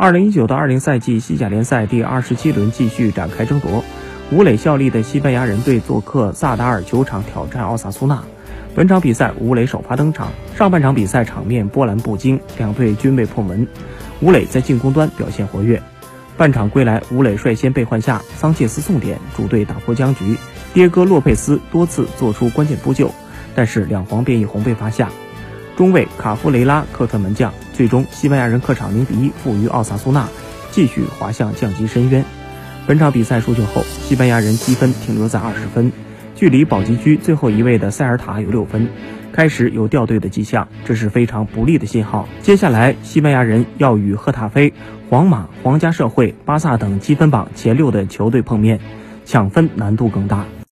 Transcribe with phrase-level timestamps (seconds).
[0.00, 3.84] 二零一九到二零赛季西甲联赛第二十七轮继续展开争夺，
[4.32, 8.22] 武磊效力的西班牙人队做客萨达尔球场挑战奥萨苏纳。
[8.74, 10.32] 本场比赛，武磊首发登场。
[10.56, 13.68] 上半场比赛场面波澜不惊，两队均未破门。
[14.22, 15.82] 武磊在进攻端表现活跃。
[16.38, 20.34] 半场归来，武磊率先被换下，桑切斯送点，主队打破僵局。
[20.72, 23.10] 迭戈·洛佩斯多次做出关键扑救，
[23.54, 25.10] 但是两黄变一红被罚下。
[25.80, 30.28] 中卫卡夫雷拉客串门将，最终西班牙人客场零比一负于奥萨苏纳，
[30.70, 32.22] 继续滑向降级深渊。
[32.86, 35.90] 本场比赛输球后，西班牙人积分停留在二十分。
[36.34, 38.90] 距离保级区最后一位的塞尔塔有六分，
[39.32, 42.28] 开始有掉队的迹象，这是非常不利的信号。
[42.42, 44.74] 接下来，西班牙人要与赫塔菲、
[45.08, 48.78] 皇马、皇家社会、巴萨等积分榜前六的球队碰面，
[49.24, 50.44] 抢分难度更大。